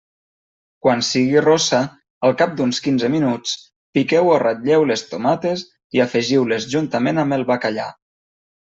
Quan 0.85 1.03
sigui 1.07 1.43
rossa, 1.45 1.81
al 2.29 2.33
cap 2.39 2.57
d'uns 2.61 2.81
quinze 2.87 3.11
minuts, 3.17 3.53
piqueu 3.99 4.33
o 4.33 4.41
ratlleu 4.47 4.89
les 4.95 5.07
tomates 5.13 5.69
i 5.99 6.07
afegiu-les 6.09 6.69
juntament 6.75 7.25
amb 7.27 7.41
el 7.41 7.49
bacallà. 7.55 7.91